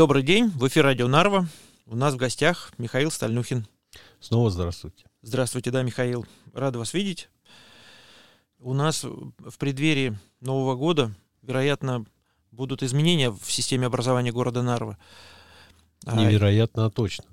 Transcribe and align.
Добрый 0.00 0.22
день, 0.22 0.48
в 0.48 0.66
эфире 0.66 0.84
Радио 0.84 1.08
Нарва. 1.08 1.46
У 1.84 1.94
нас 1.94 2.14
в 2.14 2.16
гостях 2.16 2.72
Михаил 2.78 3.10
Стальнухин. 3.10 3.66
Снова 4.18 4.50
здравствуйте. 4.50 5.04
Здравствуйте, 5.20 5.70
да, 5.70 5.82
Михаил. 5.82 6.24
Рад 6.54 6.74
вас 6.74 6.94
видеть. 6.94 7.28
У 8.60 8.72
нас 8.72 9.04
в 9.04 9.58
преддверии 9.58 10.18
Нового 10.40 10.74
года, 10.74 11.14
вероятно, 11.42 12.06
будут 12.50 12.82
изменения 12.82 13.30
в 13.30 13.52
системе 13.52 13.88
образования 13.88 14.32
города 14.32 14.62
Нарва. 14.62 14.96
А 16.06 16.16
Невероятно, 16.16 16.86
а 16.86 16.90
точно. 16.90 17.26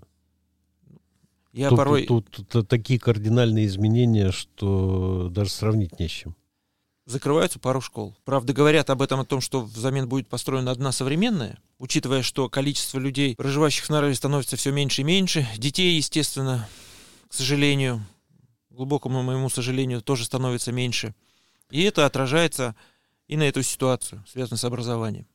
Я 1.53 1.69
тут, 1.69 1.77
порой... 1.77 2.05
Тут, 2.05 2.29
тут 2.49 2.67
такие 2.67 2.99
кардинальные 2.99 3.65
изменения, 3.67 4.31
что 4.31 5.29
даже 5.31 5.51
сравнить 5.51 6.01
не 6.01 6.09
с 6.09 6.11
чем. 6.11 6.35
Закрываются 7.07 7.57
пару 7.57 7.79
школ. 7.79 8.17
Правда, 8.25 8.51
говорят 8.51 8.89
об 8.89 9.01
этом, 9.01 9.21
о 9.21 9.25
том, 9.25 9.39
что 9.39 9.61
взамен 9.61 10.09
будет 10.09 10.27
построена 10.27 10.71
одна 10.71 10.91
современная, 10.91 11.57
учитывая, 11.79 12.21
что 12.21 12.49
количество 12.49 12.99
людей, 12.99 13.33
проживающих 13.37 13.85
в 13.85 13.89
Нарве, 13.89 14.13
становится 14.13 14.57
все 14.57 14.71
меньше 14.71 15.01
и 15.01 15.05
меньше. 15.05 15.47
Детей, 15.57 15.95
естественно, 15.95 16.67
к 17.29 17.33
сожалению, 17.33 18.05
глубокому 18.69 19.23
моему 19.23 19.49
сожалению, 19.49 20.01
тоже 20.01 20.25
становится 20.25 20.73
меньше. 20.73 21.15
И 21.69 21.81
это 21.81 22.05
отражается 22.05 22.75
и 23.29 23.37
на 23.37 23.43
эту 23.43 23.63
ситуацию, 23.63 24.21
связанную 24.27 24.59
с 24.59 24.65
образованием 24.65 25.27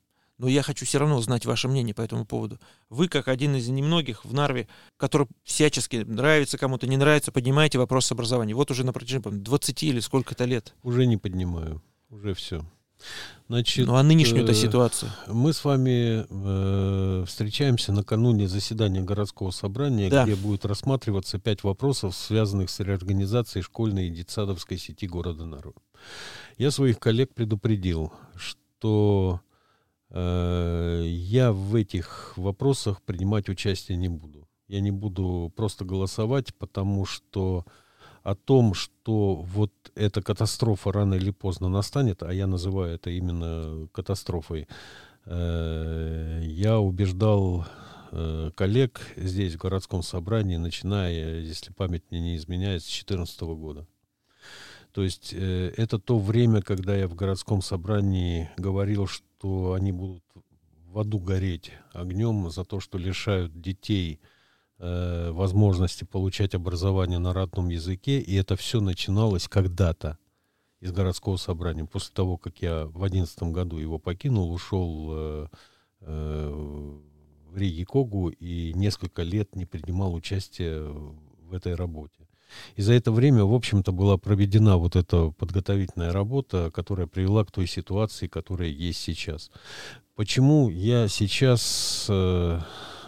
но 0.43 0.49
я 0.49 0.63
хочу 0.63 0.85
все 0.85 0.99
равно 0.99 1.17
узнать 1.19 1.47
ваше 1.47 1.69
мнение 1.69 1.95
по 1.95 2.03
этому 2.03 2.27
поводу. 2.27 2.59
Вы, 2.91 3.07
как 3.07 3.29
один 3.29 3.55
из 3.55 3.69
немногих 3.69 4.25
в 4.25 4.35
Нарве, 4.35 4.67
который 4.97 5.29
всячески 5.45 5.99
нравится 5.99 6.59
кому-то, 6.59 6.89
не 6.89 6.97
нравится, 6.97 7.31
поднимаете 7.31 7.79
вопрос 7.79 8.11
образования. 8.11 8.53
Вот 8.53 8.69
уже 8.73 8.83
на 8.83 8.93
протяжении 8.93 9.23
20 9.23 9.83
или 9.85 10.01
сколько-то 10.01 10.45
лет. 10.45 10.75
Уже 10.83 11.07
не 11.07 11.17
поднимаю, 11.17 11.81
уже 12.11 12.35
все. 12.35 12.65
Значит, 13.49 13.87
ну 13.87 13.95
а 13.95 14.03
нынешнюю-то 14.03 14.51
э, 14.51 14.55
ситуацию? 14.57 15.13
Мы 15.29 15.53
с 15.53 15.65
вами 15.65 16.27
э, 16.29 17.25
встречаемся 17.25 17.93
накануне 17.93 18.49
заседания 18.49 19.01
городского 19.01 19.53
собрания, 19.53 20.11
да. 20.11 20.25
где 20.25 20.35
будет 20.35 20.65
рассматриваться 20.65 21.39
пять 21.39 21.63
вопросов, 21.63 22.17
связанных 22.17 22.69
с 22.69 22.81
реорганизацией 22.81 23.63
школьной 23.63 24.09
и 24.09 24.11
детсадовской 24.11 24.77
сети 24.77 25.07
города 25.07 25.45
Нарвы. 25.45 25.75
Я 26.59 26.73
своих 26.73 26.99
коллег 26.99 27.33
предупредил, 27.33 28.13
что 28.35 29.41
я 30.15 31.53
в 31.53 31.75
этих 31.75 32.35
вопросах 32.37 33.01
принимать 33.03 33.49
участие 33.49 33.97
не 33.97 34.09
буду. 34.09 34.47
Я 34.69 34.81
не 34.81 34.91
буду 34.91 35.53
просто 35.57 35.85
голосовать, 35.85 36.55
потому 36.55 37.05
что 37.05 37.65
о 38.23 38.35
том, 38.35 38.75
что 38.75 39.35
вот 39.35 39.73
эта 39.95 40.23
катастрофа 40.23 40.93
рано 40.93 41.15
или 41.15 41.31
поздно 41.31 41.69
настанет, 41.69 42.23
а 42.23 42.33
я 42.33 42.47
называю 42.47 42.95
это 42.95 43.11
именно 43.11 43.89
катастрофой, 43.93 44.69
э, 45.25 46.41
я 46.45 46.79
убеждал 46.79 47.67
э, 48.13 48.51
коллег 48.55 49.01
здесь, 49.17 49.55
в 49.55 49.59
городском 49.59 50.03
собрании, 50.03 50.57
начиная, 50.57 51.41
если 51.41 51.73
память 51.73 52.05
мне 52.11 52.21
не 52.21 52.37
изменяет, 52.37 52.83
с 52.83 52.87
2014 52.87 53.41
года. 53.41 53.87
То 54.93 55.03
есть 55.03 55.33
это 55.33 55.99
то 55.99 56.19
время, 56.19 56.61
когда 56.61 56.95
я 56.95 57.09
в 57.09 57.15
городском 57.15 57.63
собрании 57.63 58.51
говорил, 58.59 59.07
что 59.07 59.25
что 59.43 59.73
они 59.73 59.91
будут 59.91 60.23
в 60.87 61.01
аду 61.01 61.19
гореть 61.19 61.73
огнем 61.93 62.49
за 62.49 62.65
то, 62.65 62.79
что 62.79 62.97
лишают 62.97 63.61
детей 63.61 64.21
э, 64.79 65.33
возможности 65.33 66.05
получать 66.05 66.55
образование 66.55 67.19
на 67.19 67.33
родном 67.33 67.69
языке. 67.69 68.21
И 68.21 68.37
это 68.37 68.55
все 68.55 68.81
начиналось 68.81 69.49
когда-то 69.49 70.17
из 70.79 70.93
городского 70.93 71.39
собрания. 71.39 71.85
После 71.87 72.15
того, 72.15 72.39
как 72.39 72.63
я 72.63 72.87
в 72.87 73.03
одиннадцатом 73.03 73.53
году 73.53 73.79
его 73.79 73.99
покинул, 73.99 74.53
ушел 74.53 75.09
э, 75.11 75.47
э, 76.03 77.01
в 77.51 77.57
Риги 77.57 77.83
Когу 77.83 78.29
и 78.29 78.73
несколько 78.75 79.25
лет 79.25 79.57
не 79.57 79.67
принимал 79.67 80.15
участие 80.15 80.85
в 80.85 81.53
этой 81.53 81.75
работе. 81.75 82.29
И 82.77 82.83
за 82.83 82.93
это 82.95 83.13
время, 83.13 83.45
в 83.45 83.55
общем-то, 83.55 83.93
была 83.93 84.17
проведена 84.17 84.77
вот 84.77 84.97
эта 84.97 85.31
подготовительная 85.31 86.13
работа, 86.13 86.71
которая 86.73 87.07
привела 87.07 87.45
к 87.45 87.51
той 87.51 87.67
ситуации, 87.67 88.27
которая 88.27 88.69
есть 88.69 89.01
сейчас. 89.01 89.51
Почему 90.15 90.69
я 90.69 91.09
сейчас 91.09 92.07
э, 92.09 92.61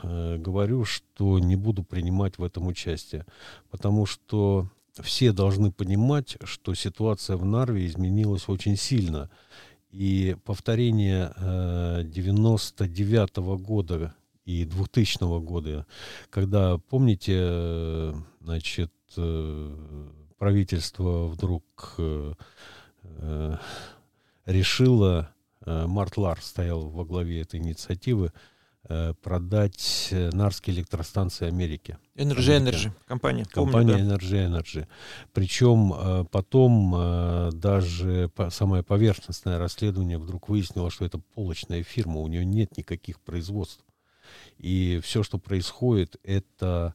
э, 0.02 0.36
говорю, 0.38 0.84
что 0.84 1.38
не 1.38 1.56
буду 1.56 1.84
принимать 1.84 2.38
в 2.38 2.44
этом 2.44 2.66
участие? 2.66 3.26
Потому 3.70 4.06
что 4.06 4.68
все 5.02 5.32
должны 5.32 5.72
понимать, 5.72 6.36
что 6.44 6.74
ситуация 6.74 7.36
в 7.36 7.44
Нарве 7.44 7.86
изменилась 7.86 8.48
очень 8.48 8.76
сильно. 8.76 9.30
И 9.90 10.36
повторение 10.44 11.32
э, 11.36 12.02
99 12.04 13.30
-го 13.38 13.58
года 13.58 14.14
и 14.44 14.64
2000 14.64 15.40
года, 15.40 15.86
когда, 16.30 16.78
помните, 16.78 17.34
э, 17.36 18.14
значит, 18.40 18.92
правительство 20.38 21.26
вдруг 21.26 21.94
э, 21.98 22.34
э, 23.02 23.56
решило, 24.46 25.30
Март 25.64 26.18
Лар 26.18 26.40
стоял 26.42 26.90
во 26.90 27.04
главе 27.04 27.40
этой 27.40 27.58
инициативы, 27.58 28.32
продать 29.22 30.08
Нарские 30.10 30.76
электростанции 30.76 31.46
Америки. 31.46 31.96
Energy 32.16 32.60
Energy, 32.60 32.92
компания. 33.06 33.46
Компания 33.46 33.92
Помню, 33.94 34.06
да. 34.06 34.16
Energy 34.16 34.46
Energy. 34.46 34.86
Причем 35.32 36.26
потом 36.30 37.50
даже 37.58 38.30
самое 38.50 38.82
поверхностное 38.82 39.58
расследование 39.58 40.18
вдруг 40.18 40.50
выяснило, 40.50 40.90
что 40.90 41.06
это 41.06 41.16
полочная 41.16 41.82
фирма, 41.82 42.20
у 42.20 42.28
нее 42.28 42.44
нет 42.44 42.76
никаких 42.76 43.18
производств. 43.20 43.82
И 44.58 45.00
все, 45.02 45.22
что 45.22 45.38
происходит, 45.38 46.16
это 46.22 46.94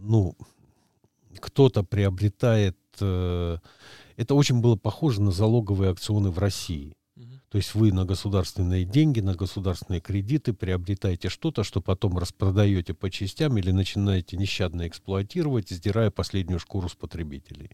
ну, 0.00 0.36
кто-то 1.40 1.82
приобретает... 1.82 2.76
Э, 3.00 3.58
это 4.16 4.34
очень 4.34 4.60
было 4.60 4.76
похоже 4.76 5.22
на 5.22 5.30
залоговые 5.30 5.92
акционы 5.92 6.30
в 6.30 6.38
России. 6.38 6.98
То 7.50 7.56
есть 7.56 7.74
вы 7.74 7.92
на 7.92 8.04
государственные 8.04 8.84
деньги, 8.84 9.20
на 9.20 9.34
государственные 9.34 10.00
кредиты 10.00 10.52
приобретаете 10.52 11.30
что-то, 11.30 11.64
что 11.64 11.80
потом 11.80 12.18
распродаете 12.18 12.92
по 12.92 13.10
частям 13.10 13.56
или 13.56 13.70
начинаете 13.70 14.36
нещадно 14.36 14.86
эксплуатировать, 14.86 15.70
сдирая 15.70 16.10
последнюю 16.10 16.58
шкуру 16.58 16.88
с 16.88 16.94
потребителей. 16.94 17.70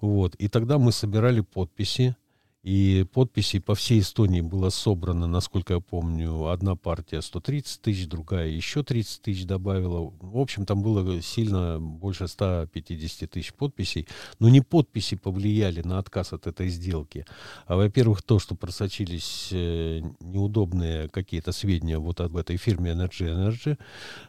Вот. 0.00 0.34
И 0.36 0.48
тогда 0.48 0.78
мы 0.78 0.90
собирали 0.90 1.40
подписи 1.40 2.16
и 2.66 3.04
подписей 3.12 3.60
по 3.60 3.76
всей 3.76 4.00
Эстонии 4.00 4.40
было 4.40 4.70
собрано, 4.70 5.28
насколько 5.28 5.74
я 5.74 5.80
помню, 5.80 6.48
одна 6.48 6.74
партия 6.74 7.22
130 7.22 7.80
тысяч, 7.80 8.08
другая 8.08 8.48
еще 8.48 8.82
30 8.82 9.22
тысяч 9.22 9.44
добавила. 9.44 10.12
В 10.20 10.36
общем, 10.36 10.66
там 10.66 10.82
было 10.82 11.22
сильно 11.22 11.78
больше 11.78 12.26
150 12.26 13.30
тысяч 13.30 13.54
подписей. 13.54 14.08
Но 14.40 14.48
не 14.48 14.62
подписи 14.62 15.14
повлияли 15.14 15.82
на 15.82 16.00
отказ 16.00 16.32
от 16.32 16.48
этой 16.48 16.66
сделки. 16.66 17.24
А, 17.66 17.76
во-первых, 17.76 18.22
то, 18.22 18.40
что 18.40 18.56
просочились 18.56 19.50
э, 19.52 20.00
неудобные 20.18 21.08
какие-то 21.08 21.52
сведения 21.52 21.98
вот 21.98 22.20
об 22.20 22.36
этой 22.36 22.56
фирме 22.56 22.90
Energy 22.90 23.28
Energy, 23.32 23.78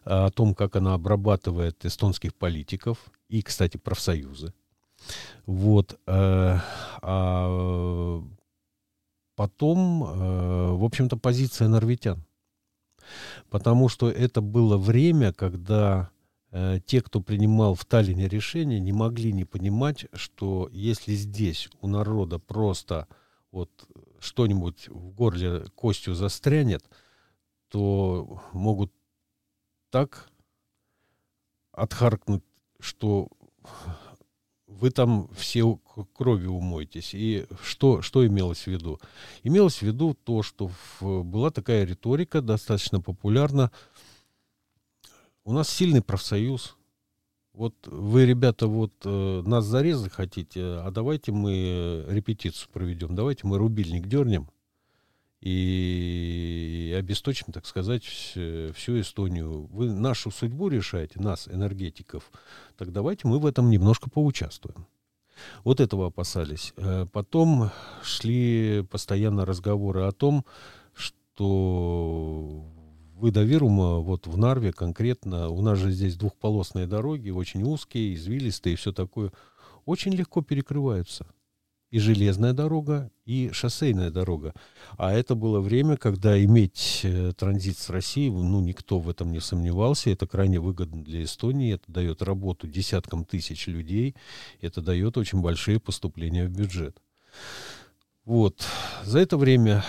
о 0.04 0.30
том, 0.30 0.54
как 0.54 0.76
она 0.76 0.94
обрабатывает 0.94 1.84
эстонских 1.84 2.36
политиков 2.36 3.00
и, 3.30 3.42
кстати, 3.42 3.78
профсоюзы. 3.78 4.54
Вот. 5.46 6.00
Э, 6.08 6.60
а 7.02 8.22
потом, 9.36 10.04
э, 10.04 10.72
в 10.74 10.84
общем-то, 10.84 11.18
позиция 11.18 11.68
норвитян. 11.68 12.26
Потому 13.50 13.88
что 13.88 14.10
это 14.10 14.42
было 14.42 14.78
время, 14.78 15.32
когда 15.32 16.10
э, 16.52 16.80
те, 16.86 17.02
кто 17.02 17.22
принимал 17.22 17.76
в 17.76 17.86
Таллине 17.86 18.28
решения, 18.28 18.80
не 18.80 18.92
могли 18.92 19.32
не 19.32 19.46
понимать, 19.46 20.08
что 20.14 20.70
если 20.72 21.14
здесь 21.14 21.70
у 21.82 21.88
народа 21.88 22.40
просто 22.40 23.08
вот 23.52 23.70
что-нибудь 24.20 24.90
в 24.90 25.12
горле 25.12 25.66
костью 25.76 26.16
застрянет, 26.16 26.84
то 27.70 28.42
могут 28.52 28.92
так 29.90 30.30
отхаркнуть, 31.72 32.44
что 32.80 33.30
вы 34.80 34.92
там 34.92 35.30
все 35.36 35.80
кровью 36.14 36.52
умоетесь. 36.52 37.12
И 37.14 37.46
что, 37.64 38.02
что 38.02 38.26
имелось 38.26 38.64
в 38.64 38.68
виду? 38.68 39.00
Имелось 39.44 39.78
в 39.78 39.82
виду 39.84 40.14
то, 40.24 40.44
что 40.44 40.70
в, 41.00 41.24
была 41.24 41.50
такая 41.52 41.84
риторика, 41.86 42.42
достаточно 42.42 43.02
популярна. 43.02 43.72
У 45.44 45.54
нас 45.54 45.70
сильный 45.70 46.02
профсоюз. 46.02 46.78
Вот 47.54 47.76
вы, 47.88 48.26
ребята, 48.26 48.68
вот 48.68 48.94
э, 49.04 49.42
нас 49.46 49.66
зарезать 49.66 50.12
хотите, 50.12 50.62
а 50.62 50.92
давайте 50.92 51.32
мы 51.32 52.06
репетицию 52.08 52.70
проведем, 52.72 53.16
давайте 53.16 53.48
мы 53.48 53.58
рубильник 53.58 54.08
дернем 54.08 54.48
и 55.42 56.96
обесточим, 56.98 57.54
так 57.54 57.66
сказать, 57.66 58.04
всю 58.04 59.00
Эстонию. 59.00 59.68
Вы 59.68 59.92
нашу 59.92 60.32
судьбу 60.32 60.68
решаете, 60.68 61.20
нас, 61.20 61.48
энергетиков, 61.48 62.32
так 62.78 62.92
давайте 62.92 63.28
мы 63.28 63.40
в 63.40 63.46
этом 63.46 63.70
немножко 63.70 64.10
поучаствуем. 64.10 64.88
Вот 65.64 65.80
этого 65.80 66.08
опасались. 66.08 66.74
Э, 66.78 67.06
потом 67.12 67.70
шли 68.04 68.84
постоянно 68.90 69.46
разговоры 69.46 70.04
о 70.04 70.12
том, 70.12 70.46
что 70.94 72.66
выда 73.16 73.44
Вирума, 73.44 73.98
вот 74.00 74.28
в 74.28 74.38
Нарве 74.38 74.72
конкретно, 74.72 75.50
у 75.50 75.62
нас 75.62 75.80
же 75.80 75.92
здесь 75.92 76.16
двухполосные 76.16 76.88
дороги, 76.88 77.30
очень 77.30 77.64
узкие, 77.64 78.14
извилистые 78.14 78.74
и 78.74 78.76
все 78.78 78.92
такое, 78.92 79.32
очень 79.86 80.14
легко 80.14 80.42
перекрываются. 80.42 81.28
И 81.90 82.00
железная 82.00 82.52
дорога, 82.52 83.10
и 83.26 83.50
шоссейная 83.54 84.12
дорога. 84.12 84.54
А 84.98 85.14
это 85.14 85.36
было 85.36 85.62
время, 85.62 85.96
когда 85.96 86.44
иметь 86.44 87.02
э, 87.04 87.32
транзит 87.38 87.78
с 87.78 87.90
Россией, 87.90 88.30
ну, 88.30 88.60
никто 88.60 89.00
в 89.00 89.10
этом 89.10 89.32
не 89.32 89.40
сомневался. 89.40 90.10
Это 90.10 90.28
крайне 90.28 90.60
выгодно 90.60 91.04
для 91.04 91.24
Эстонии. 91.24 91.76
Это 91.76 91.90
дает 91.90 92.22
работу 92.22 92.68
десяткам 92.68 93.24
тысяч 93.24 93.68
людей. 93.68 94.16
Это 94.60 94.82
дает 94.82 95.18
очень 95.18 95.42
большие 95.42 95.80
поступления 95.80 96.46
в 96.46 96.52
бюджет. 96.52 97.02
Вот. 98.26 98.66
За 99.06 99.20
это 99.20 99.38
время 99.38 99.86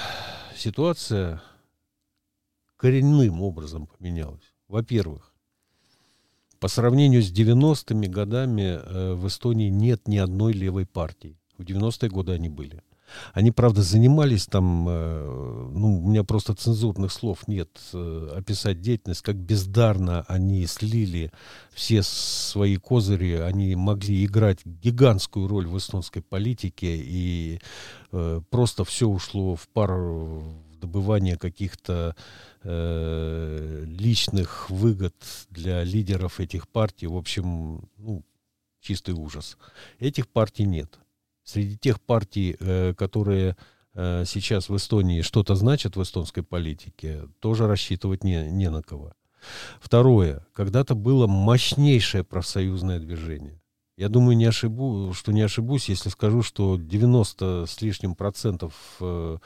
ситуация 0.56 1.42
коренным 2.76 3.42
образом 3.42 3.88
поменялась. 3.88 4.54
Во-первых, 4.68 5.32
по 6.60 6.68
сравнению 6.68 7.22
с 7.22 7.32
90-ми 7.32 8.08
годами 8.08 8.80
э, 8.80 9.14
в 9.14 9.26
Эстонии 9.26 9.68
нет 9.68 10.08
ни 10.08 10.16
одной 10.16 10.52
левой 10.52 10.86
партии. 10.86 11.38
В 11.58 11.62
90-е 11.62 12.08
годы 12.08 12.32
они 12.32 12.48
были. 12.48 12.82
Они, 13.32 13.50
правда, 13.50 13.82
занимались 13.82 14.46
там, 14.46 14.86
э, 14.88 15.70
ну, 15.72 16.02
у 16.04 16.08
меня 16.08 16.24
просто 16.24 16.54
цензурных 16.54 17.10
слов 17.10 17.48
нет, 17.48 17.68
э, 17.92 18.32
описать 18.36 18.80
деятельность, 18.80 19.22
как 19.22 19.36
бездарно 19.36 20.24
они 20.28 20.66
слили 20.66 21.32
все 21.72 22.02
свои 22.02 22.76
козыри, 22.76 23.40
они 23.40 23.74
могли 23.74 24.24
играть 24.24 24.64
гигантскую 24.64 25.48
роль 25.48 25.66
в 25.66 25.76
эстонской 25.76 26.22
политике, 26.22 26.96
и 26.96 27.60
э, 28.12 28.40
просто 28.50 28.84
все 28.84 29.08
ушло 29.08 29.56
в 29.56 29.68
пару 29.68 30.44
добывания 30.80 31.36
каких-то 31.36 32.14
э, 32.62 33.84
личных 33.86 34.70
выгод 34.70 35.14
для 35.50 35.82
лидеров 35.82 36.40
этих 36.40 36.68
партий. 36.68 37.06
В 37.06 37.16
общем, 37.16 37.88
ну, 37.96 38.22
чистый 38.80 39.14
ужас. 39.14 39.56
Этих 39.98 40.28
партий 40.28 40.64
нет. 40.64 40.98
Среди 41.48 41.78
тех 41.78 41.98
партий, 41.98 42.56
э, 42.60 42.92
которые 42.92 43.56
э, 43.94 44.24
сейчас 44.26 44.68
в 44.68 44.76
Эстонии 44.76 45.22
что-то 45.22 45.54
значат 45.54 45.96
в 45.96 46.02
эстонской 46.02 46.42
политике, 46.42 47.22
тоже 47.40 47.66
рассчитывать 47.66 48.22
не, 48.22 48.50
не 48.50 48.68
на 48.68 48.82
кого. 48.82 49.14
Второе. 49.80 50.46
Когда-то 50.52 50.94
было 50.94 51.26
мощнейшее 51.26 52.22
профсоюзное 52.22 52.98
движение. 52.98 53.62
Я 53.96 54.10
думаю, 54.10 54.36
не 54.36 54.44
ошибу, 54.44 55.14
что 55.14 55.32
не 55.32 55.40
ошибусь, 55.40 55.88
если 55.88 56.10
скажу, 56.10 56.42
что 56.42 56.76
90 56.76 57.64
с 57.66 57.80
лишним 57.80 58.14
процентов 58.14 58.74
э, 59.00 59.38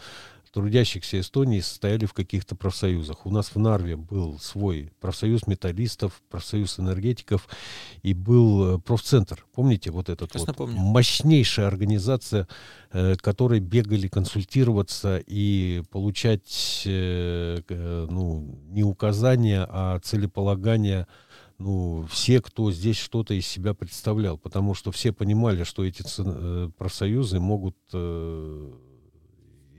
трудящихся 0.52 1.18
Эстонии 1.18 1.60
состояли 1.60 2.04
в 2.04 2.12
каких-то 2.12 2.54
профсоюзах. 2.54 3.26
У 3.26 3.30
нас 3.30 3.54
в 3.54 3.58
Нарве 3.58 3.96
был 3.96 4.38
свой 4.38 4.92
профсоюз 5.00 5.46
металлистов, 5.46 6.22
профсоюз 6.30 6.78
энергетиков 6.78 7.48
и 8.02 8.12
был 8.12 8.76
э, 8.76 8.78
профцентр. 8.78 9.44
Помните 9.54 9.90
вот 9.90 10.08
этот 10.10 10.34
вот? 10.34 10.56
Помню. 10.56 10.76
Мощнейшая 10.76 11.66
организация, 11.66 12.46
э, 12.92 13.16
которой 13.16 13.60
бегали 13.60 14.08
консультироваться 14.08 15.22
и 15.26 15.82
получать 15.90 16.82
э, 16.84 17.60
ну, 18.10 18.60
не 18.68 18.84
указания, 18.84 19.66
а 19.68 19.98
целеполагания 20.00 21.08
ну, 21.58 22.06
все, 22.10 22.40
кто 22.40 22.72
здесь 22.72 22.98
что-то 22.98 23.34
из 23.34 23.46
себя 23.46 23.72
представлял, 23.72 24.36
потому 24.36 24.74
что 24.74 24.90
все 24.90 25.12
понимали, 25.12 25.64
что 25.64 25.84
эти 25.84 26.02
профсоюзы 26.76 27.38
могут 27.38 27.76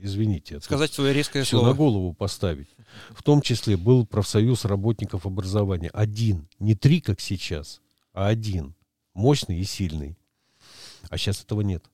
извините, 0.04 0.60
сказать 0.60 0.92
свое 0.92 1.12
резкое 1.12 1.42
все 1.42 1.58
слово. 1.58 1.68
на 1.68 1.74
голову 1.74 2.12
поставить. 2.12 2.68
В 3.10 3.22
том 3.22 3.40
числе 3.40 3.76
был 3.76 4.06
профсоюз 4.06 4.64
работников 4.64 5.26
образования. 5.26 5.90
Один, 5.92 6.48
не 6.58 6.74
три, 6.74 7.00
как 7.00 7.20
сейчас, 7.20 7.80
а 8.12 8.28
один. 8.28 8.74
Мощный 9.14 9.58
и 9.58 9.64
сильный. 9.64 10.18
А 11.08 11.16
сейчас 11.16 11.42
этого 11.42 11.60
нет. 11.60 11.84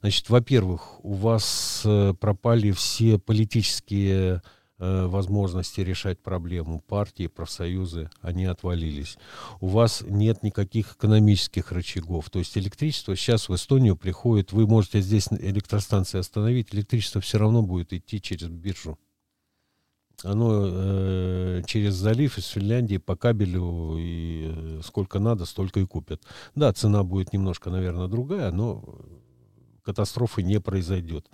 Значит, 0.00 0.28
во-первых, 0.30 1.04
у 1.04 1.14
вас 1.14 1.82
э, 1.84 2.14
пропали 2.18 2.70
все 2.72 3.18
политические 3.18 4.42
возможности 4.82 5.80
решать 5.80 6.18
проблему. 6.18 6.80
Партии, 6.80 7.28
профсоюзы, 7.28 8.10
они 8.20 8.46
отвалились. 8.46 9.16
У 9.60 9.68
вас 9.68 10.02
нет 10.06 10.42
никаких 10.42 10.94
экономических 10.94 11.70
рычагов. 11.72 12.30
То 12.30 12.40
есть 12.40 12.58
электричество 12.58 13.14
сейчас 13.14 13.48
в 13.48 13.54
Эстонию 13.54 13.96
приходит, 13.96 14.52
вы 14.52 14.66
можете 14.66 15.00
здесь 15.00 15.28
электростанции 15.30 16.18
остановить, 16.18 16.74
электричество 16.74 17.20
все 17.20 17.38
равно 17.38 17.62
будет 17.62 17.92
идти 17.92 18.20
через 18.20 18.48
биржу. 18.48 18.98
Оно 20.24 20.66
э, 20.68 21.62
через 21.66 21.94
залив 21.94 22.38
из 22.38 22.46
Финляндии 22.46 22.98
по 22.98 23.16
кабелю 23.16 23.96
и 23.98 24.52
э, 24.54 24.80
сколько 24.84 25.18
надо, 25.18 25.46
столько 25.46 25.80
и 25.80 25.86
купят. 25.86 26.22
Да, 26.54 26.72
цена 26.72 27.02
будет 27.02 27.32
немножко, 27.32 27.70
наверное, 27.70 28.06
другая, 28.06 28.52
но 28.52 28.84
катастрофы 29.82 30.42
не 30.42 30.60
произойдет. 30.60 31.28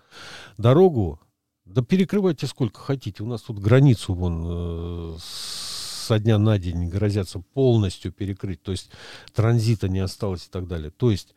Дорогу 0.57 1.21
да 1.69 1.83
перекрывайте 1.83 2.47
сколько 2.47 2.81
хотите. 2.81 3.23
У 3.23 3.27
нас 3.27 3.43
тут 3.43 3.59
границу 3.59 4.15
вон 4.15 4.45
э, 4.47 5.17
со 5.21 6.19
дня 6.19 6.39
на 6.39 6.59
день 6.59 6.89
грозятся 6.89 7.41
полностью 7.41 8.11
перекрыть. 8.11 8.63
То 8.63 8.73
есть 8.73 8.91
транзита 9.35 9.89
не 9.89 9.99
осталось 9.99 10.47
и 10.47 10.51
так 10.51 10.67
далее. 10.67 10.91
То 10.91 11.11
есть 11.11 11.35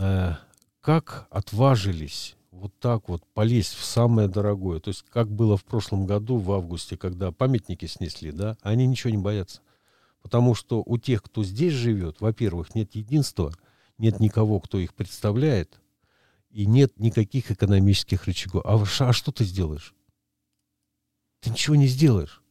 э, 0.00 0.34
как 0.80 1.26
отважились 1.30 2.36
вот 2.52 2.72
так 2.78 3.08
вот 3.08 3.22
полезть 3.34 3.74
в 3.74 3.84
самое 3.84 4.28
дорогое. 4.28 4.78
То 4.78 4.90
есть 4.90 5.04
как 5.10 5.28
было 5.28 5.56
в 5.56 5.64
прошлом 5.64 6.06
году, 6.06 6.38
в 6.38 6.52
августе, 6.52 6.96
когда 6.96 7.32
памятники 7.32 7.86
снесли, 7.86 8.30
да, 8.30 8.56
они 8.62 8.86
ничего 8.86 9.10
не 9.10 9.18
боятся. 9.18 9.60
Потому 10.22 10.54
что 10.54 10.82
у 10.86 10.98
тех, 10.98 11.22
кто 11.22 11.42
здесь 11.42 11.72
живет, 11.72 12.20
во-первых, 12.20 12.74
нет 12.74 12.94
единства, 12.94 13.52
нет 13.98 14.20
никого, 14.20 14.60
кто 14.60 14.78
их 14.78 14.94
представляет, 14.94 15.80
и 16.56 16.64
нет 16.64 16.98
никаких 16.98 17.50
экономических 17.50 18.24
рычагов. 18.24 18.62
А, 18.64 18.82
а 19.00 19.12
что 19.12 19.30
ты 19.30 19.44
сделаешь? 19.44 19.94
Ты 21.40 21.50
ничего 21.50 21.76
не 21.76 21.86
сделаешь. 21.86 22.42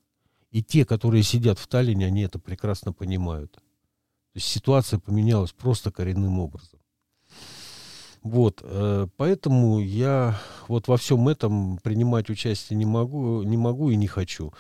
И 0.51 0.61
те, 0.61 0.85
которые 0.85 1.23
сидят 1.23 1.57
в 1.57 1.65
Таллине, 1.67 2.05
они 2.05 2.21
это 2.21 2.37
прекрасно 2.37 2.93
понимают. 2.93 3.53
То 3.53 3.61
есть 4.35 4.45
ситуация 4.45 4.99
поменялась 4.99 5.53
просто 5.53 5.91
коренным 5.91 6.39
образом. 6.39 6.79
Вот, 8.21 8.61
э, 8.63 9.07
поэтому 9.17 9.79
я 9.79 10.39
вот 10.67 10.87
во 10.87 10.97
всем 10.97 11.27
этом 11.27 11.79
принимать 11.79 12.29
участие 12.29 12.77
не 12.77 12.85
могу, 12.85 13.41
не 13.41 13.57
могу 13.57 13.89
и 13.89 13.95
не 13.95 14.07
хочу. 14.07 14.53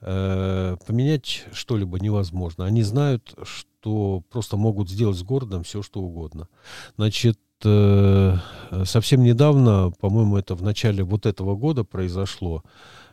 Э, 0.00 0.78
поменять 0.86 1.44
что-либо 1.52 2.00
невозможно. 2.00 2.64
Они 2.64 2.82
знают, 2.82 3.34
что 3.42 4.22
просто 4.30 4.56
могут 4.56 4.88
сделать 4.88 5.18
с 5.18 5.22
городом 5.22 5.64
все, 5.64 5.82
что 5.82 6.00
угодно. 6.00 6.48
Значит, 6.96 7.38
э, 7.64 8.36
совсем 8.84 9.22
недавно, 9.22 9.92
по-моему, 10.00 10.36
это 10.36 10.54
в 10.54 10.62
начале 10.62 11.02
вот 11.02 11.26
этого 11.26 11.56
года 11.56 11.84
произошло, 11.84 12.62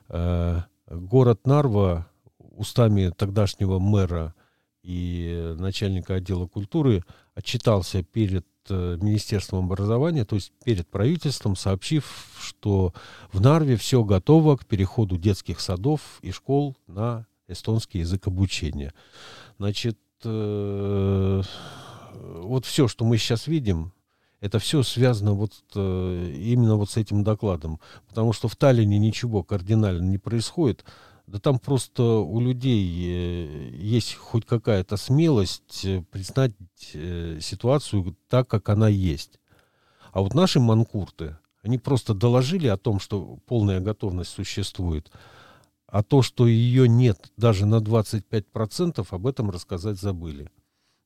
э, 0.10 0.62
город 0.88 1.46
Нарва 1.46 2.08
устами 2.38 3.12
тогдашнего 3.16 3.80
мэра 3.80 4.34
и 4.84 5.56
начальника 5.58 6.16
отдела 6.16 6.46
культуры 6.48 7.04
отчитался 7.36 8.04
перед 8.04 8.46
э, 8.70 8.98
Министерством 9.02 9.66
образования, 9.66 10.26
то 10.26 10.36
есть 10.36 10.52
перед 10.64 10.88
правительством, 10.88 11.56
сообщив, 11.56 12.28
что 12.40 12.94
в 13.32 13.42
Нарве 13.42 13.78
все 13.78 14.04
готово 14.04 14.58
к 14.58 14.66
переходу 14.66 15.18
детских 15.18 15.60
садов 15.62 16.20
и 16.22 16.32
школ 16.32 16.76
на 16.88 17.26
эстонский 17.48 18.00
язык 18.00 18.28
обучения. 18.28 18.94
Значит, 19.58 19.98
э, 20.24 21.42
вот 22.14 22.66
все, 22.66 22.88
что 22.88 23.06
мы 23.06 23.18
сейчас 23.18 23.48
видим, 23.48 23.93
это 24.44 24.60
все 24.60 24.84
связано 24.84 25.32
вот 25.36 25.54
э, 25.74 26.34
именно 26.36 26.76
вот 26.76 26.90
с 26.90 26.98
этим 26.98 27.24
докладом. 27.24 27.80
Потому 28.10 28.34
что 28.34 28.50
в 28.50 28.58
Таллине 28.58 29.00
ничего 29.00 29.42
кардинально 29.42 30.02
не 30.02 30.18
происходит. 30.18 30.84
Да 31.28 31.40
там 31.40 31.60
просто 31.60 32.04
у 32.04 32.42
людей 32.42 32.84
э, 33.08 33.70
есть 33.78 34.16
хоть 34.16 34.46
какая-то 34.46 34.98
смелость 34.98 35.86
э, 35.86 36.04
признать 36.12 36.52
ситуацию 36.78 38.18
так, 38.28 38.50
как 38.50 38.68
она 38.68 38.90
есть. 38.90 39.40
А 40.12 40.20
вот 40.20 40.34
наши 40.34 40.60
манкурты, 40.60 41.38
они 41.62 41.78
просто 41.78 42.14
доложили 42.14 42.68
о 42.68 42.76
том, 42.76 43.00
что 43.00 43.38
полная 43.46 43.80
готовность 43.80 44.32
существует. 44.32 45.10
А 45.88 46.04
то, 46.04 46.22
что 46.22 46.48
ее 46.48 46.90
нет 46.90 47.32
даже 47.38 47.66
на 47.66 47.76
25%, 47.76 49.08
об 49.10 49.26
этом 49.26 49.52
рассказать 49.52 49.98
забыли. 49.98 50.52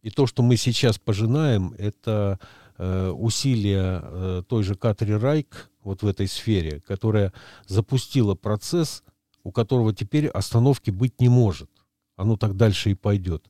И 0.01 0.09
то, 0.09 0.25
что 0.25 0.41
мы 0.41 0.57
сейчас 0.57 0.97
пожинаем, 0.97 1.75
это 1.77 2.39
усилия 2.79 4.01
э, 4.03 4.43
той 4.47 4.63
же 4.63 4.75
Катри 4.75 5.15
Райк 5.15 5.69
вот 5.83 6.03
в 6.03 6.07
этой 6.07 6.27
сфере, 6.27 6.81
которая 6.81 7.33
запустила 7.65 8.35
процесс, 8.35 9.03
у 9.43 9.51
которого 9.51 9.93
теперь 9.93 10.27
остановки 10.27 10.91
быть 10.91 11.19
не 11.21 11.29
может. 11.29 11.69
Оно 12.17 12.35
так 12.35 12.57
дальше 12.57 12.91
и 12.91 12.95
пойдет. 12.95 13.45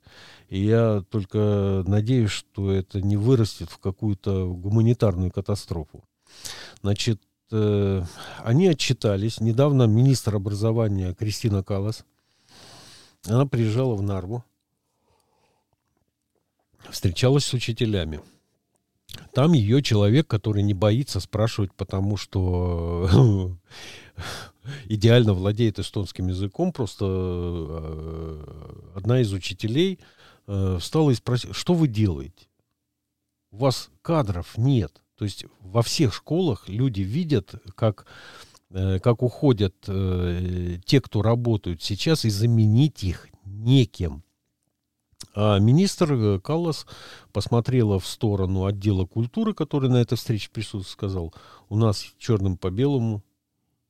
И 0.49 0.63
я 0.63 1.03
только 1.09 1.83
надеюсь, 1.87 2.31
что 2.31 2.71
это 2.71 3.01
не 3.01 3.15
вырастет 3.15 3.69
в 3.69 3.79
какую-то 3.79 4.53
гуманитарную 4.53 5.31
катастрофу. 5.31 6.03
Значит, 6.81 7.21
э, 7.51 8.03
они 8.43 8.67
отчитались. 8.67 9.39
Недавно 9.39 9.83
министр 9.83 10.35
образования 10.35 11.13
Кристина 11.13 11.63
Калас 11.63 12.05
Она 13.25 13.45
приезжала 13.45 13.95
в 13.95 14.01
Нарву, 14.01 14.43
встречалась 16.89 17.45
с 17.45 17.53
учителями. 17.53 18.21
Там 19.33 19.53
ее 19.53 19.81
человек, 19.81 20.27
который 20.27 20.63
не 20.63 20.73
боится 20.73 21.19
спрашивать, 21.19 21.73
потому 21.73 22.17
что 22.17 23.57
идеально 24.85 25.33
владеет 25.33 25.79
эстонским 25.79 26.27
языком, 26.27 26.71
просто 26.71 27.05
э, 27.07 28.91
одна 28.95 29.21
из 29.21 29.31
учителей 29.33 29.99
э, 30.47 30.77
встала 30.79 31.11
и 31.11 31.15
спросила, 31.15 31.53
что 31.53 31.73
вы 31.73 31.87
делаете? 31.87 32.47
У 33.51 33.57
вас 33.57 33.89
кадров 34.01 34.57
нет. 34.57 35.01
То 35.17 35.25
есть 35.25 35.45
во 35.61 35.81
всех 35.81 36.13
школах 36.13 36.67
люди 36.67 37.01
видят, 37.01 37.55
как, 37.75 38.05
э, 38.71 38.99
как 38.99 39.23
уходят 39.23 39.75
те, 39.81 41.01
кто 41.01 41.21
работают 41.21 41.81
сейчас, 41.81 42.25
и 42.25 42.29
заменить 42.29 43.03
их 43.03 43.29
некем. 43.45 44.23
А 45.39 45.59
министр 45.59 46.13
э, 46.13 46.39
Каллас 46.39 46.87
посмотрела 47.31 47.99
в 47.99 48.07
сторону 48.07 48.65
отдела 48.65 49.05
культуры, 49.05 49.53
который 49.53 49.87
на 49.87 49.97
этой 49.97 50.17
встрече 50.17 50.49
присутствовал, 50.51 50.83
сказал, 50.83 51.33
у 51.69 51.77
нас 51.77 52.07
черным 52.17 52.57
по 52.57 52.71
белому 52.71 53.23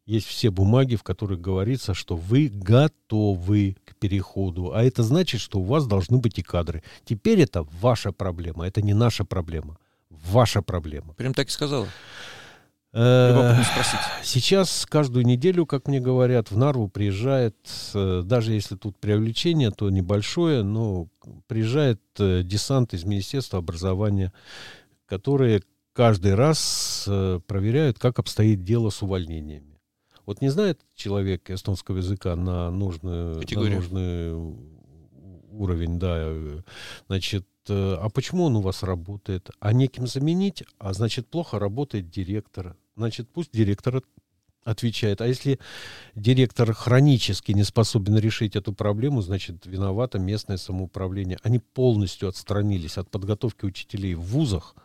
есть 0.06 0.27
все 0.27 0.50
бумаги, 0.50 0.98
в 0.98 1.04
которых 1.04 1.39
говорится, 1.39 1.94
что 1.94 2.18
вы 2.18 2.50
готовы 2.50 3.77
к 3.86 3.96
переходу. 3.96 4.74
А 4.74 4.84
это 4.84 5.04
значит, 5.04 5.39
что 5.39 5.60
у 5.60 5.63
вас 5.63 5.88
должны 5.88 6.18
быть 6.18 6.38
и 6.38 6.42
кадры. 6.42 6.84
Теперь 7.06 7.39
это 7.39 7.66
ваша 7.80 8.12
проблема, 8.12 8.68
это 8.68 8.82
не 8.82 8.94
наша 8.94 9.24
проблема. 9.24 9.77
Ваша 10.10 10.62
проблема. 10.62 11.13
Прям 11.13 11.34
так 11.34 11.48
и 11.48 11.51
сказала. 11.51 11.88
Э, 12.94 13.62
сейчас 14.24 14.86
каждую 14.86 15.25
неделю, 15.25 15.65
как 15.65 15.88
мне 15.88 16.00
говорят, 16.00 16.51
в 16.51 16.58
Нарву 16.58 16.88
приезжает, 16.88 17.56
э, 17.94 18.22
даже 18.24 18.53
если 18.53 18.75
тут 18.75 18.98
привлечение, 18.98 19.72
то 19.72 19.89
небольшое, 19.89 20.63
но 20.63 21.08
приезжает 21.48 22.01
э, 22.17 22.44
десант 22.44 22.94
из 22.94 23.03
Министерства 23.03 23.60
образования, 23.60 24.32
которые 25.06 25.63
каждый 25.94 26.36
раз 26.36 27.10
проверяют, 27.48 27.98
как 27.98 28.20
обстоит 28.20 28.63
дело 28.63 28.91
с 28.91 29.01
увольнениями. 29.01 29.79
Вот 30.27 30.41
не 30.41 30.50
знает 30.50 30.79
человек 30.94 31.50
эстонского 31.50 31.98
языка 31.98 32.36
на, 32.36 32.70
нужную, 32.70 33.41
на 33.41 33.70
нужный 33.70 34.56
уровень, 35.50 35.98
да, 35.98 36.32
значит, 37.08 37.48
а 37.70 38.10
почему 38.14 38.46
он 38.46 38.56
у 38.56 38.62
вас 38.62 38.84
работает? 38.84 39.50
А 39.60 39.74
неким 39.74 40.08
заменить? 40.08 40.64
А 40.80 40.94
значит, 40.94 41.28
плохо 41.28 41.60
работает 41.60 42.10
директор 42.10 42.76
значит, 42.98 43.30
пусть 43.30 43.52
директор 43.54 44.04
отвечает. 44.66 45.22
А 45.22 45.28
если 45.28 45.60
директор 46.16 46.74
хронически 46.74 47.54
не 47.54 47.64
способен 47.64 48.18
решить 48.18 48.58
эту 48.58 48.74
проблему, 48.74 49.22
значит, 49.22 49.66
виновато 49.66 50.20
местное 50.20 50.58
самоуправление. 50.58 51.40
Они 51.44 51.60
полностью 51.60 52.28
отстранились 52.28 52.98
от 52.98 53.10
подготовки 53.10 53.64
учителей 53.64 54.16
в 54.16 54.22
вузах, 54.22 54.76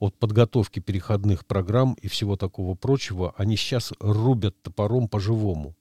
от 0.00 0.18
подготовки 0.18 0.80
переходных 0.80 1.46
программ 1.46 1.94
и 2.02 2.08
всего 2.08 2.36
такого 2.36 2.74
прочего. 2.74 3.32
Они 3.36 3.56
сейчас 3.56 3.92
рубят 4.00 4.60
топором 4.60 5.06
по-живому 5.06 5.76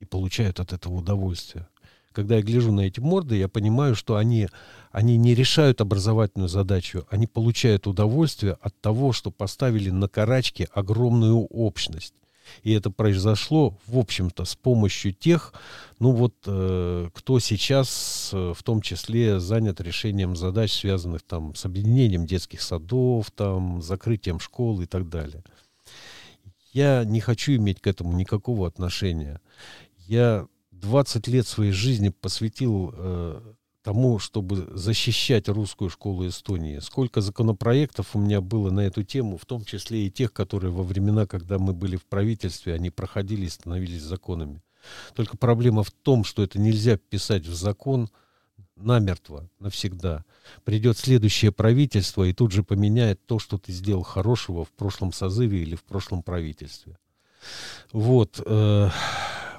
и 0.00 0.04
получают 0.04 0.58
от 0.58 0.72
этого 0.72 0.94
удовольствие. 0.94 1.68
Когда 2.16 2.36
я 2.36 2.42
гляжу 2.42 2.72
на 2.72 2.80
эти 2.80 2.98
морды, 2.98 3.36
я 3.36 3.46
понимаю, 3.46 3.94
что 3.94 4.16
они, 4.16 4.48
они 4.90 5.18
не 5.18 5.34
решают 5.34 5.82
образовательную 5.82 6.48
задачу, 6.48 7.06
они 7.10 7.26
получают 7.26 7.86
удовольствие 7.86 8.56
от 8.62 8.74
того, 8.80 9.12
что 9.12 9.30
поставили 9.30 9.90
на 9.90 10.08
карачки 10.08 10.66
огромную 10.72 11.36
общность. 11.36 12.14
И 12.62 12.72
это 12.72 12.90
произошло, 12.90 13.76
в 13.86 13.98
общем-то, 13.98 14.46
с 14.46 14.56
помощью 14.56 15.12
тех, 15.12 15.52
ну 15.98 16.12
вот, 16.12 16.32
э, 16.46 17.10
кто 17.12 17.38
сейчас 17.38 18.30
э, 18.32 18.54
в 18.56 18.62
том 18.62 18.80
числе 18.80 19.38
занят 19.38 19.82
решением 19.82 20.36
задач, 20.36 20.72
связанных 20.72 21.20
там 21.20 21.54
с 21.54 21.66
объединением 21.66 22.24
детских 22.24 22.62
садов, 22.62 23.30
там, 23.30 23.82
закрытием 23.82 24.40
школ 24.40 24.80
и 24.80 24.86
так 24.86 25.10
далее. 25.10 25.44
Я 26.72 27.04
не 27.04 27.20
хочу 27.20 27.56
иметь 27.56 27.82
к 27.82 27.86
этому 27.86 28.12
никакого 28.16 28.66
отношения. 28.66 29.42
Я 30.06 30.46
20 30.86 31.26
лет 31.28 31.46
своей 31.48 31.72
жизни 31.72 32.10
посвятил 32.10 32.94
э, 32.94 33.40
тому, 33.82 34.20
чтобы 34.20 34.68
защищать 34.72 35.48
русскую 35.48 35.90
школу 35.90 36.28
Эстонии. 36.28 36.78
Сколько 36.78 37.20
законопроектов 37.20 38.14
у 38.14 38.20
меня 38.20 38.40
было 38.40 38.70
на 38.70 38.80
эту 38.80 39.02
тему, 39.02 39.36
в 39.36 39.44
том 39.46 39.64
числе 39.64 40.06
и 40.06 40.10
тех, 40.10 40.32
которые 40.32 40.70
во 40.70 40.84
времена, 40.84 41.26
когда 41.26 41.58
мы 41.58 41.72
были 41.72 41.96
в 41.96 42.04
правительстве, 42.04 42.74
они 42.74 42.90
проходили 42.90 43.46
и 43.46 43.48
становились 43.48 44.02
законами. 44.02 44.62
Только 45.14 45.36
проблема 45.36 45.82
в 45.82 45.90
том, 45.90 46.22
что 46.22 46.44
это 46.44 46.60
нельзя 46.60 46.96
писать 46.96 47.46
в 47.46 47.54
закон 47.54 48.08
намертво, 48.76 49.50
навсегда. 49.58 50.24
Придет 50.62 50.98
следующее 50.98 51.50
правительство 51.50 52.22
и 52.22 52.32
тут 52.32 52.52
же 52.52 52.62
поменяет 52.62 53.26
то, 53.26 53.40
что 53.40 53.58
ты 53.58 53.72
сделал 53.72 54.04
хорошего 54.04 54.64
в 54.64 54.70
прошлом 54.70 55.12
созыве 55.12 55.62
или 55.62 55.74
в 55.74 55.82
прошлом 55.82 56.22
правительстве. 56.22 56.96
Вот. 57.92 58.40
Э, 58.46 58.90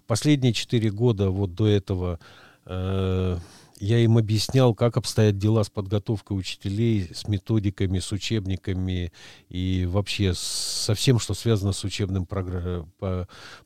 Последние 0.07 0.53
четыре 0.53 0.89
года 0.89 1.29
вот 1.29 1.53
до 1.53 1.67
этого 1.67 2.19
э, 2.65 3.37
я 3.79 3.99
им 3.99 4.17
объяснял, 4.17 4.73
как 4.73 4.95
обстоят 4.95 5.37
дела 5.37 5.63
с 5.63 5.69
подготовкой 5.69 6.39
учителей, 6.39 7.11
с 7.13 7.27
методиками, 7.27 7.99
с 7.99 8.13
учебниками 8.13 9.11
и 9.49 9.85
вообще 9.85 10.33
со 10.33 10.95
всем, 10.95 11.19
что 11.19 11.33
связано 11.33 11.73
с 11.73 11.83
учебным 11.83 12.25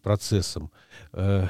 процессом. 0.02 0.72
Э, 1.14 1.48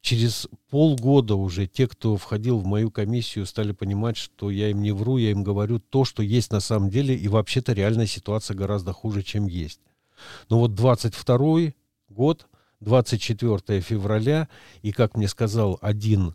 через 0.00 0.48
полгода 0.68 1.36
уже 1.36 1.68
те, 1.68 1.86
кто 1.86 2.16
входил 2.16 2.58
в 2.58 2.66
мою 2.66 2.90
комиссию, 2.90 3.46
стали 3.46 3.70
понимать, 3.70 4.16
что 4.16 4.50
я 4.50 4.70
им 4.70 4.82
не 4.82 4.90
вру, 4.90 5.16
я 5.16 5.30
им 5.30 5.44
говорю 5.44 5.78
то, 5.78 6.04
что 6.04 6.24
есть 6.24 6.50
на 6.50 6.58
самом 6.58 6.90
деле, 6.90 7.14
и 7.14 7.28
вообще-то 7.28 7.72
реальная 7.72 8.06
ситуация 8.06 8.56
гораздо 8.56 8.92
хуже, 8.92 9.22
чем 9.22 9.46
есть. 9.46 9.80
Но 10.48 10.58
вот 10.58 10.74
22 10.74 11.72
год– 12.08 12.48
24 12.80 13.80
февраля, 13.80 14.48
и, 14.82 14.92
как 14.92 15.16
мне 15.16 15.28
сказал 15.28 15.78
один 15.80 16.34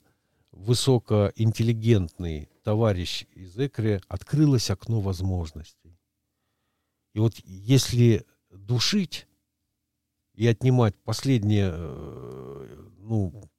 высокоинтеллигентный 0.52 2.50
товарищ 2.64 3.26
из 3.34 3.58
Экре, 3.58 4.02
открылось 4.08 4.70
окно 4.70 5.00
возможностей. 5.02 5.98
И 7.14 7.20
вот 7.20 7.34
если 7.46 8.26
душить 8.50 9.28
и 10.34 10.48
отнимать 10.48 10.96
последнее 11.04 11.72
э, 11.74 12.88
ну, 13.00 13.50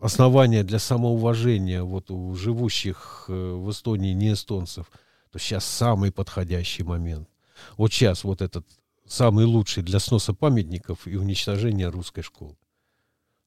основание 0.00 0.64
для 0.64 0.78
самоуважения 0.78 1.82
вот 1.82 2.10
у 2.10 2.34
живущих 2.34 3.26
э, 3.28 3.32
в 3.32 3.70
Эстонии 3.70 4.12
не 4.12 4.32
эстонцев, 4.32 4.90
то 5.30 5.38
сейчас 5.38 5.64
самый 5.64 6.12
подходящий 6.12 6.82
момент. 6.82 7.28
Вот 7.76 7.92
сейчас 7.92 8.24
вот 8.24 8.42
этот 8.42 8.66
самый 9.12 9.44
лучший 9.44 9.82
для 9.82 9.98
сноса 9.98 10.32
памятников 10.32 11.06
и 11.06 11.16
уничтожения 11.16 11.88
русской 11.88 12.22
школы. 12.22 12.56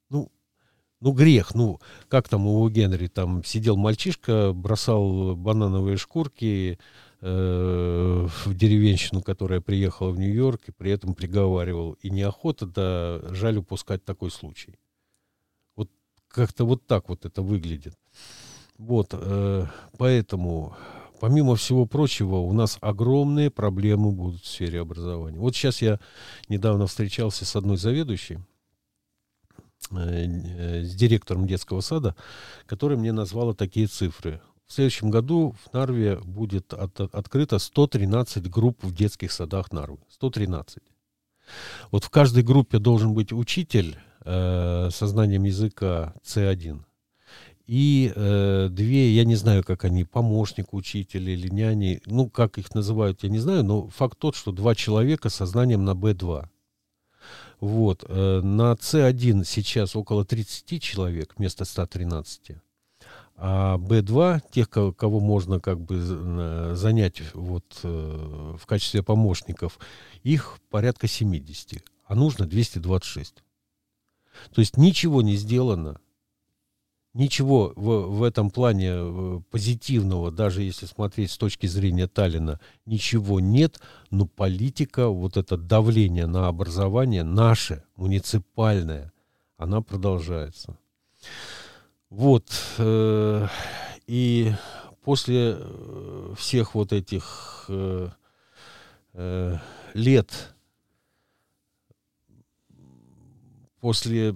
Ну, 0.09 0.31
ну 1.01 1.11
грех, 1.11 1.55
ну 1.55 1.79
как 2.07 2.29
там 2.29 2.45
у 2.45 2.69
Генри 2.69 3.07
там 3.07 3.43
сидел 3.43 3.75
мальчишка, 3.75 4.53
бросал 4.53 5.35
банановые 5.35 5.97
шкурки 5.97 6.77
э, 7.21 8.27
в 8.45 8.53
деревенщину, 8.53 9.23
которая 9.23 9.59
приехала 9.59 10.11
в 10.11 10.19
Нью-Йорк, 10.19 10.61
и 10.67 10.71
при 10.71 10.91
этом 10.91 11.15
приговаривал, 11.15 11.93
и 11.93 12.11
неохота, 12.11 12.67
да 12.67 13.21
жаль 13.33 13.57
упускать 13.57 14.05
такой 14.05 14.29
случай. 14.29 14.77
Вот 15.75 15.89
как-то 16.27 16.65
вот 16.65 16.85
так 16.85 17.09
вот 17.09 17.25
это 17.25 17.41
выглядит. 17.41 17.97
Вот, 18.77 19.09
э, 19.13 19.65
поэтому 19.97 20.75
помимо 21.25 21.55
всего 21.55 21.87
прочего, 21.87 22.35
у 22.35 22.53
нас 22.53 22.77
огромные 22.81 23.49
проблемы 23.49 24.11
будут 24.11 24.43
в 24.43 24.47
сфере 24.47 24.81
образования. 24.81 25.39
Вот 25.39 25.55
сейчас 25.55 25.81
я 25.81 25.99
недавно 26.49 26.85
встречался 26.85 27.45
с 27.45 27.55
одной 27.55 27.77
заведующей, 27.77 28.37
э, 29.89 30.83
с 30.83 30.93
директором 30.93 31.47
детского 31.47 31.81
сада, 31.81 32.15
которая 32.67 32.99
мне 32.99 33.11
назвала 33.11 33.55
такие 33.55 33.87
цифры. 33.87 34.39
В 34.67 34.73
следующем 34.73 35.09
году 35.09 35.55
в 35.65 35.73
Нарве 35.73 36.17
будет 36.17 36.75
от, 36.75 36.99
открыто 36.99 37.57
113 37.57 38.47
групп 38.47 38.83
в 38.83 38.93
детских 38.93 39.31
садах 39.31 39.71
Нарвы. 39.71 39.97
113. 40.11 40.77
Вот 41.89 42.03
в 42.03 42.11
каждой 42.11 42.43
группе 42.43 42.77
должен 42.77 43.15
быть 43.15 43.33
учитель 43.33 43.97
э, 44.25 44.89
со 44.91 45.07
знанием 45.07 45.43
языка 45.45 46.13
C1 46.23 46.83
и 47.67 48.13
э, 48.15 48.67
две, 48.69 49.11
я 49.11 49.25
не 49.25 49.35
знаю, 49.35 49.63
как 49.63 49.85
они, 49.85 50.03
помощник 50.03 50.73
учителя 50.73 51.33
или 51.33 51.49
няни, 51.49 52.01
ну, 52.05 52.29
как 52.29 52.57
их 52.59 52.75
называют, 52.75 53.23
я 53.23 53.29
не 53.29 53.39
знаю, 53.39 53.63
но 53.63 53.87
факт 53.87 54.19
тот, 54.19 54.35
что 54.35 54.51
два 54.51 54.75
человека 54.75 55.29
со 55.29 55.45
знанием 55.45 55.83
на 55.83 55.91
Б2. 55.91 56.47
Вот, 57.59 58.05
э, 58.07 58.41
на 58.41 58.73
С1 58.73 59.45
сейчас 59.45 59.95
около 59.95 60.25
30 60.25 60.81
человек 60.81 61.33
вместо 61.37 61.65
113. 61.65 62.57
А 63.37 63.77
Б2, 63.77 64.41
тех, 64.51 64.69
кого, 64.69 65.19
можно 65.19 65.59
как 65.59 65.81
бы 65.81 66.75
занять 66.75 67.23
вот, 67.33 67.79
э, 67.81 68.55
в 68.59 68.65
качестве 68.67 69.01
помощников, 69.01 69.79
их 70.21 70.59
порядка 70.69 71.07
70, 71.07 71.83
а 72.05 72.15
нужно 72.15 72.45
226. 72.45 73.43
То 74.53 74.61
есть 74.61 74.77
ничего 74.77 75.23
не 75.23 75.35
сделано 75.35 75.99
ничего 77.15 77.71
в, 77.75 78.17
в 78.17 78.23
этом 78.23 78.51
плане 78.51 78.89
э, 78.91 79.41
позитивного, 79.49 80.31
даже 80.31 80.61
если 80.61 80.85
смотреть 80.85 81.31
с 81.31 81.37
точки 81.37 81.65
зрения 81.65 82.07
Таллина, 82.07 82.59
ничего 82.85 83.39
нет, 83.39 83.79
но 84.11 84.27
политика, 84.27 85.07
вот 85.07 85.37
это 85.37 85.57
давление 85.57 86.27
на 86.27 86.47
образование 86.47 87.23
наше, 87.23 87.83
муниципальное, 87.95 89.13
она 89.57 89.81
продолжается. 89.81 90.77
Вот. 92.09 92.49
Э, 92.77 93.47
и 94.07 94.53
после 95.01 95.55
э, 95.57 96.33
всех 96.37 96.75
вот 96.75 96.93
этих 96.93 97.69
лет, 99.93 100.55
после 103.79 104.35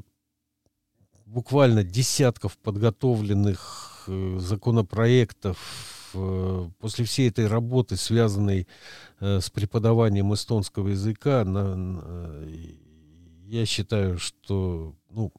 буквально 1.29 1.83
десятков 1.83 2.57
подготовленных 2.57 4.03
э, 4.07 4.37
законопроектов, 4.39 5.57
э, 6.13 6.69
после 6.79 7.05
всей 7.05 7.29
этой 7.29 7.47
работы, 7.47 7.95
связанной 7.97 8.67
э, 9.19 9.39
с 9.39 9.49
преподаванием 9.49 10.33
эстонского 10.33 10.89
языка, 10.89 11.45
на, 11.45 12.47
я 13.45 13.65
считаю, 13.65 14.17
что 14.17 14.95
ну, 15.11 15.31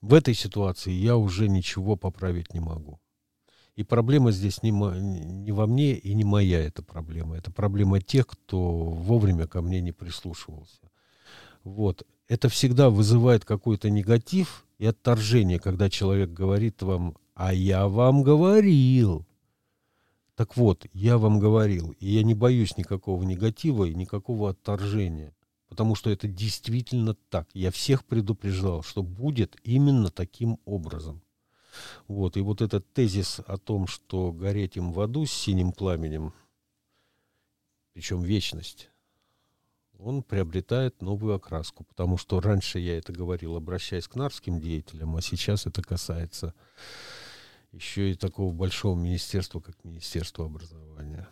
в 0.00 0.14
этой 0.14 0.34
ситуации 0.34 0.92
я 0.92 1.16
уже 1.16 1.48
ничего 1.48 1.96
поправить 1.96 2.54
не 2.54 2.60
могу. 2.60 3.00
И 3.76 3.84
проблема 3.84 4.32
здесь 4.32 4.62
не, 4.62 4.70
не 4.70 5.52
во 5.52 5.66
мне 5.66 5.94
и 5.94 6.14
не 6.14 6.24
моя 6.24 6.60
эта 6.60 6.82
проблема. 6.82 7.36
Это 7.36 7.50
проблема 7.50 8.00
тех, 8.00 8.26
кто 8.26 8.60
вовремя 8.60 9.46
ко 9.46 9.62
мне 9.62 9.80
не 9.80 9.92
прислушивался. 9.92 10.90
Вот 11.64 12.06
это 12.32 12.48
всегда 12.48 12.88
вызывает 12.88 13.44
какой-то 13.44 13.90
негатив 13.90 14.64
и 14.78 14.86
отторжение, 14.86 15.58
когда 15.58 15.90
человек 15.90 16.30
говорит 16.30 16.80
вам, 16.80 17.18
а 17.34 17.52
я 17.52 17.88
вам 17.88 18.22
говорил. 18.22 19.26
Так 20.34 20.56
вот, 20.56 20.86
я 20.94 21.18
вам 21.18 21.38
говорил, 21.38 21.94
и 22.00 22.06
я 22.06 22.22
не 22.22 22.32
боюсь 22.32 22.78
никакого 22.78 23.22
негатива 23.22 23.84
и 23.84 23.94
никакого 23.94 24.48
отторжения, 24.48 25.34
потому 25.68 25.94
что 25.94 26.08
это 26.08 26.26
действительно 26.26 27.14
так. 27.28 27.50
Я 27.52 27.70
всех 27.70 28.02
предупреждал, 28.06 28.82
что 28.82 29.02
будет 29.02 29.58
именно 29.62 30.10
таким 30.10 30.58
образом. 30.64 31.20
Вот, 32.08 32.38
и 32.38 32.40
вот 32.40 32.62
этот 32.62 32.90
тезис 32.94 33.40
о 33.46 33.58
том, 33.58 33.86
что 33.86 34.32
гореть 34.32 34.78
им 34.78 34.92
в 34.92 35.00
аду 35.02 35.26
с 35.26 35.32
синим 35.32 35.70
пламенем, 35.70 36.32
причем 37.92 38.22
вечность, 38.22 38.88
он 39.98 40.22
приобретает 40.22 41.00
новую 41.00 41.34
окраску, 41.34 41.84
потому 41.84 42.16
что 42.16 42.40
раньше 42.40 42.78
я 42.78 42.98
это 42.98 43.12
говорил, 43.12 43.56
обращаясь 43.56 44.08
к 44.08 44.14
нарским 44.16 44.60
деятелям, 44.60 45.16
а 45.16 45.22
сейчас 45.22 45.66
это 45.66 45.82
касается 45.82 46.54
еще 47.72 48.10
и 48.10 48.14
такого 48.14 48.52
большого 48.52 48.98
министерства, 48.98 49.60
как 49.60 49.76
Министерство 49.84 50.46
образования. 50.46 51.28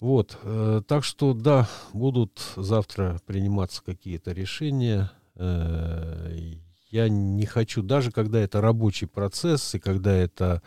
Вот, 0.00 0.36
э, 0.42 0.82
так 0.86 1.04
что 1.04 1.32
да, 1.32 1.68
будут 1.92 2.42
завтра 2.56 3.20
приниматься 3.24 3.82
какие-то 3.84 4.32
решения. 4.32 5.12
Э, 5.36 6.56
я 6.90 7.08
не 7.08 7.46
хочу, 7.46 7.82
даже 7.82 8.10
когда 8.10 8.40
это 8.40 8.60
рабочий 8.60 9.06
процесс 9.06 9.74
и 9.74 9.78
когда 9.78 10.12
это 10.12 10.60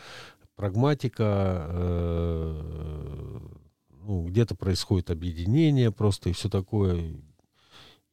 прагматика, 0.55 1.65
э, 1.67 3.39
ну, 4.05 4.25
где-то 4.25 4.55
происходит 4.55 5.09
объединение 5.09 5.91
просто 5.91 6.29
и 6.29 6.33
все 6.33 6.49
такое. 6.49 7.19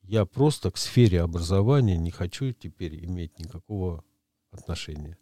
Я 0.02 0.24
просто 0.24 0.70
к 0.70 0.78
сфере 0.78 1.20
образования 1.20 1.96
не 1.96 2.10
хочу 2.10 2.52
теперь 2.52 3.04
иметь 3.04 3.38
никакого 3.38 4.02
отношения. 4.50 5.18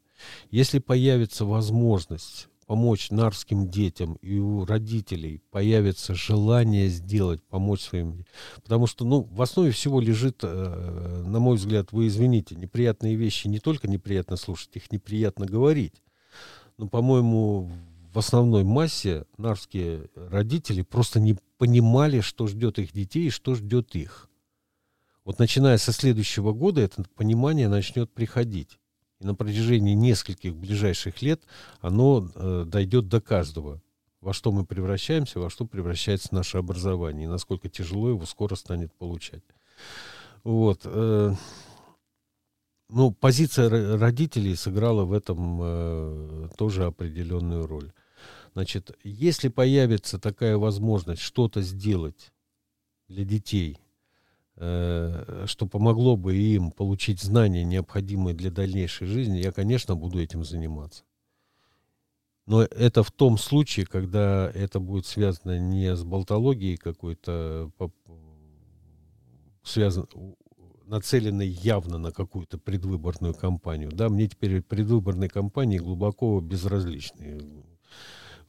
Если 0.50 0.78
появится 0.78 1.44
возможность 1.44 2.48
помочь 2.66 3.10
нарским 3.10 3.68
детям, 3.68 4.14
и 4.22 4.38
у 4.38 4.64
родителей 4.64 5.42
появится 5.50 6.14
желание 6.14 6.88
сделать, 6.88 7.42
помочь 7.42 7.80
своим 7.80 8.24
Потому 8.62 8.86
что, 8.86 9.04
ну, 9.04 9.22
в 9.22 9.42
основе 9.42 9.72
всего 9.72 10.00
лежит, 10.00 10.38
э, 10.42 11.22
на 11.26 11.40
мой 11.40 11.56
взгляд, 11.56 11.90
вы 11.90 12.06
извините, 12.06 12.54
неприятные 12.54 13.16
вещи 13.16 13.48
не 13.48 13.58
только 13.58 13.88
неприятно 13.88 14.36
слушать, 14.36 14.70
их 14.74 14.92
неприятно 14.92 15.46
говорить. 15.46 16.00
Но, 16.78 16.86
по-моему, 16.86 17.72
в 18.12 18.18
основной 18.18 18.64
массе 18.64 19.24
нарские 19.36 20.08
родители 20.14 20.82
просто 20.82 21.20
не 21.20 21.36
понимали, 21.58 22.20
что 22.20 22.46
ждет 22.46 22.78
их 22.78 22.92
детей 22.92 23.26
и 23.26 23.30
что 23.30 23.54
ждет 23.54 23.94
их. 23.94 24.28
Вот 25.24 25.38
начиная 25.38 25.78
со 25.78 25.92
следующего 25.92 26.52
года 26.52 26.80
это 26.80 27.04
понимание 27.14 27.68
начнет 27.68 28.12
приходить. 28.12 28.78
И 29.20 29.24
на 29.24 29.34
протяжении 29.34 29.94
нескольких 29.94 30.56
ближайших 30.56 31.22
лет 31.22 31.42
оно 31.80 32.28
э, 32.34 32.64
дойдет 32.66 33.08
до 33.08 33.20
каждого. 33.20 33.82
Во 34.20 34.32
что 34.32 34.50
мы 34.50 34.64
превращаемся, 34.64 35.38
во 35.38 35.50
что 35.50 35.66
превращается 35.66 36.34
наше 36.34 36.58
образование, 36.58 37.24
и 37.24 37.28
насколько 37.28 37.68
тяжело 37.68 38.08
его 38.08 38.26
скоро 38.26 38.54
станет 38.54 38.92
получать. 38.94 39.42
Вот. 40.42 40.80
Э, 40.84 41.34
ну, 42.88 43.12
позиция 43.12 43.98
родителей 43.98 44.56
сыграла 44.56 45.04
в 45.04 45.12
этом 45.12 45.60
э, 45.62 46.48
тоже 46.56 46.86
определенную 46.86 47.66
роль. 47.66 47.92
Значит, 48.54 48.96
если 49.04 49.48
появится 49.48 50.18
такая 50.18 50.56
возможность 50.56 51.22
что-то 51.22 51.62
сделать 51.62 52.32
для 53.08 53.24
детей, 53.24 53.78
э, 54.56 55.44
что 55.46 55.66
помогло 55.66 56.16
бы 56.16 56.36
им 56.36 56.72
получить 56.72 57.20
знания, 57.20 57.64
необходимые 57.64 58.34
для 58.34 58.50
дальнейшей 58.50 59.06
жизни, 59.06 59.38
я, 59.38 59.52
конечно, 59.52 59.94
буду 59.94 60.20
этим 60.20 60.44
заниматься. 60.44 61.04
Но 62.46 62.62
это 62.62 63.04
в 63.04 63.12
том 63.12 63.38
случае, 63.38 63.86
когда 63.86 64.50
это 64.52 64.80
будет 64.80 65.06
связано 65.06 65.58
не 65.60 65.94
с 65.94 66.02
болтологией 66.02 66.76
какой-то, 66.76 67.70
связано, 69.62 70.08
нацеленной 70.86 71.46
явно 71.46 71.98
на 71.98 72.10
какую-то 72.10 72.58
предвыборную 72.58 73.34
кампанию. 73.34 73.92
Да, 73.92 74.08
мне 74.08 74.26
теперь 74.26 74.62
предвыборные 74.62 75.30
кампании 75.30 75.78
глубоко 75.78 76.40
безразличны 76.40 77.40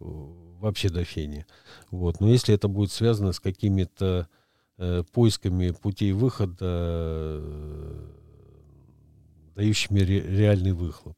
вообще 0.01 0.89
до 0.89 1.03
фени. 1.03 1.45
Вот. 1.89 2.19
Но 2.19 2.27
если 2.27 2.53
это 2.53 2.67
будет 2.67 2.91
связано 2.91 3.31
с 3.33 3.39
какими-то 3.39 4.27
э, 4.77 5.03
поисками 5.11 5.71
путей 5.71 6.11
выхода, 6.11 6.57
э, 6.61 8.07
дающими 9.55 9.99
ре, 9.99 10.21
реальный 10.21 10.73
выхлоп. 10.73 11.17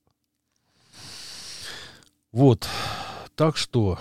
Вот. 2.31 2.67
Так 3.35 3.57
что 3.57 3.99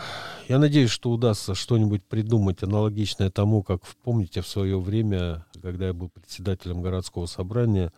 я 0.49 0.59
надеюсь, 0.59 0.91
что 0.91 1.11
удастся 1.11 1.55
что-нибудь 1.55 2.05
придумать 2.05 2.63
аналогичное 2.63 3.31
тому, 3.31 3.63
как 3.63 3.83
помните 4.03 4.41
в 4.41 4.49
свое 4.49 4.79
время, 4.79 5.47
когда 5.61 5.87
я 5.87 5.93
был 5.93 6.09
председателем 6.09 6.83
городского 6.83 7.27
собрания, 7.27 7.93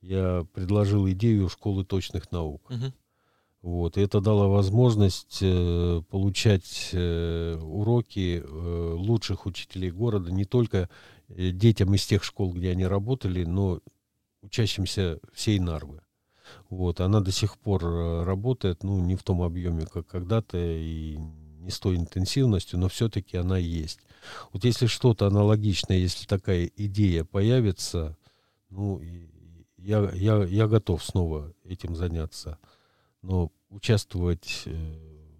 я 0.00 0.46
предложил 0.54 1.08
идею 1.10 1.48
школы 1.48 1.84
точных 1.84 2.30
наук. 2.32 2.62
Uh-huh. 2.70 2.92
Вот, 3.62 3.98
и 3.98 4.00
это 4.00 4.22
дало 4.22 4.48
возможность 4.48 5.40
э, 5.42 6.00
получать 6.08 6.90
э, 6.92 7.58
уроки 7.60 8.42
э, 8.42 8.94
лучших 8.96 9.44
учителей 9.44 9.90
города 9.90 10.32
не 10.32 10.46
только 10.46 10.88
э, 11.28 11.50
детям 11.50 11.94
из 11.94 12.06
тех 12.06 12.24
школ, 12.24 12.54
где 12.54 12.70
они 12.70 12.86
работали, 12.86 13.44
но 13.44 13.80
учащимся 14.40 15.20
всей 15.34 15.58
Нарвы. 15.58 16.00
Вот, 16.70 17.00
она 17.00 17.20
до 17.20 17.32
сих 17.32 17.58
пор 17.58 17.84
э, 17.84 18.22
работает, 18.24 18.82
ну, 18.82 18.98
не 18.98 19.14
в 19.14 19.22
том 19.22 19.42
объеме, 19.42 19.84
как 19.84 20.06
когда-то, 20.06 20.56
и 20.56 21.18
не 21.18 21.70
с 21.70 21.78
той 21.78 21.96
интенсивностью, 21.96 22.78
но 22.78 22.88
все-таки 22.88 23.36
она 23.36 23.58
есть. 23.58 24.00
Вот 24.54 24.64
если 24.64 24.86
что-то 24.86 25.26
аналогичное, 25.26 25.98
если 25.98 26.26
такая 26.26 26.70
идея 26.76 27.24
появится, 27.24 28.16
ну, 28.70 29.02
я, 29.76 30.10
я, 30.14 30.44
я 30.44 30.66
готов 30.66 31.04
снова 31.04 31.52
этим 31.64 31.94
заняться 31.94 32.58
но 33.22 33.50
участвовать 33.68 34.62
э, 34.66 35.30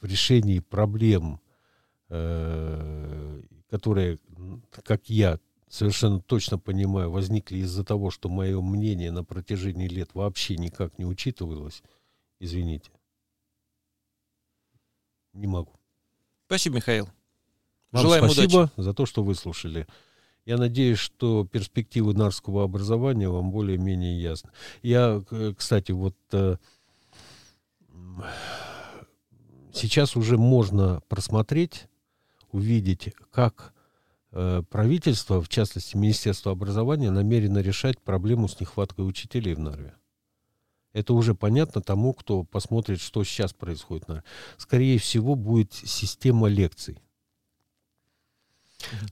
в 0.00 0.04
решении 0.04 0.60
проблем, 0.60 1.40
э, 2.08 3.42
которые, 3.70 4.18
как 4.70 5.08
я 5.08 5.38
совершенно 5.68 6.20
точно 6.20 6.58
понимаю, 6.58 7.10
возникли 7.10 7.58
из-за 7.58 7.84
того, 7.84 8.10
что 8.10 8.28
мое 8.28 8.60
мнение 8.60 9.12
на 9.12 9.24
протяжении 9.24 9.88
лет 9.88 10.10
вообще 10.14 10.56
никак 10.56 10.98
не 10.98 11.06
учитывалось, 11.06 11.82
извините, 12.40 12.90
не 15.32 15.46
могу. 15.46 15.72
Спасибо, 16.46 16.76
Михаил. 16.76 17.08
Вам 17.92 18.02
Желаем 18.02 18.24
спасибо 18.24 18.56
удачи. 18.62 18.72
за 18.76 18.94
то, 18.94 19.06
что 19.06 19.22
выслушали. 19.22 19.86
Я 20.46 20.56
надеюсь, 20.56 20.98
что 20.98 21.44
перспективы 21.44 22.14
нарского 22.14 22.64
образования 22.64 23.28
вам 23.28 23.50
более-менее 23.50 24.20
ясны. 24.20 24.50
Я, 24.82 25.22
кстати, 25.56 25.92
вот 25.92 26.16
э, 26.32 26.56
сейчас 29.72 30.16
уже 30.16 30.38
можно 30.38 31.02
просмотреть, 31.08 31.88
увидеть, 32.52 33.14
как 33.30 33.74
э, 34.32 34.62
правительство, 34.70 35.42
в 35.42 35.48
частности 35.48 35.96
Министерство 35.96 36.52
образования, 36.52 37.10
намерено 37.10 37.58
решать 37.58 38.00
проблему 38.00 38.48
с 38.48 38.58
нехваткой 38.60 39.06
учителей 39.06 39.54
в 39.54 39.60
Нарве. 39.60 39.94
Это 40.92 41.14
уже 41.14 41.34
понятно 41.34 41.80
тому, 41.80 42.12
кто 42.14 42.42
посмотрит, 42.42 43.00
что 43.00 43.22
сейчас 43.22 43.52
происходит. 43.52 44.08
Скорее 44.56 44.98
всего, 44.98 45.36
будет 45.36 45.72
система 45.72 46.48
лекций. 46.48 46.98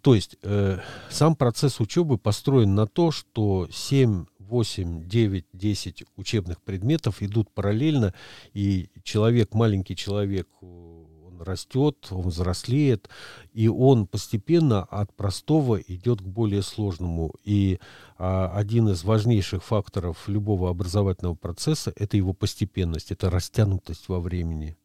То 0.02 0.14
есть 0.14 0.36
э, 0.42 0.78
сам 1.10 1.36
процесс 1.36 1.80
учебы 1.80 2.18
построен 2.18 2.74
на 2.74 2.86
то, 2.86 3.10
что 3.10 3.68
7, 3.70 4.26
8, 4.38 5.08
9, 5.08 5.46
10 5.52 6.04
учебных 6.16 6.60
предметов 6.62 7.22
идут 7.22 7.50
параллельно, 7.50 8.14
и 8.54 8.88
человек, 9.02 9.54
маленький 9.54 9.94
человек, 9.96 10.48
он 10.60 11.42
растет, 11.42 12.08
он 12.10 12.28
взрослеет, 12.28 13.08
и 13.52 13.68
он 13.68 14.06
постепенно 14.06 14.82
от 14.84 15.14
простого 15.14 15.76
идет 15.76 16.20
к 16.20 16.24
более 16.24 16.62
сложному. 16.62 17.34
И 17.44 17.78
а, 18.16 18.52
один 18.54 18.88
из 18.88 19.04
важнейших 19.04 19.62
факторов 19.62 20.28
любого 20.28 20.70
образовательного 20.70 21.34
процесса– 21.34 21.92
это 21.96 22.16
его 22.16 22.32
постепенность, 22.32 23.12
это 23.12 23.30
растянутость 23.30 24.08
во 24.08 24.20
времени. 24.20 24.76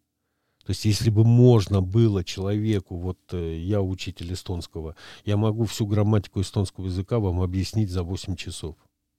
То 0.66 0.70
есть, 0.70 0.86
если 0.86 1.10
бы 1.10 1.26
можно 1.26 1.82
было 1.82 2.24
человеку, 2.24 2.96
вот 2.96 3.20
э, 3.32 3.58
я 3.58 3.82
учитель 3.82 4.34
эстонского, 4.34 4.96
я 5.26 5.36
могу 5.36 5.66
всю 5.66 5.86
грамматику 5.86 6.40
эстонского 6.40 6.86
языка 6.86 7.20
вам 7.20 7.42
объяснить 7.42 7.90
за 7.90 8.04
8 8.04 8.36
часов. 8.36 8.76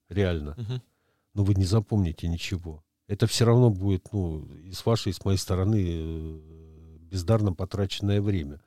Реально. 0.09 0.55
Угу. 0.57 0.81
Но 1.35 1.43
вы 1.43 1.53
не 1.53 1.65
запомните 1.65 2.27
ничего. 2.27 2.83
Это 3.07 3.27
все 3.27 3.45
равно 3.45 3.69
будет, 3.69 4.11
ну, 4.11 4.45
и 4.65 4.71
с 4.71 4.83
вашей, 4.85 5.11
и 5.11 5.13
с 5.13 5.23
моей 5.23 5.37
стороны 5.37 5.85
э, 5.87 6.39
бездарно 7.11 7.53
потраченное 7.53 8.21
время. 8.21 8.59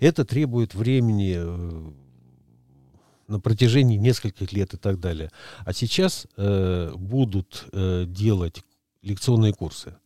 Это 0.00 0.24
требует 0.24 0.74
времени 0.74 1.36
э, 1.36 1.92
на 3.28 3.40
протяжении 3.40 3.96
нескольких 3.96 4.52
лет 4.52 4.74
и 4.74 4.76
так 4.76 4.98
далее. 4.98 5.30
А 5.64 5.72
сейчас 5.72 6.26
э, 6.36 6.92
будут 6.96 7.66
э, 7.72 8.04
делать 8.08 8.62
лекционные 9.02 9.52
курсы. 9.52 9.96